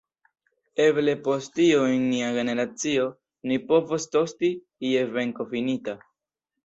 Eble 0.85 1.13
post 1.27 1.51
tio 1.59 1.83
en 1.97 2.07
nia 2.13 2.31
generacio 2.37 3.05
ni 3.51 3.59
povos 3.69 4.09
tosti 4.17 4.51
je 4.93 5.05
venko 5.19 5.51
finita. 5.53 5.97